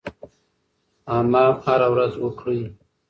[1.11, 2.61] حمام هره ورځ وکړئ.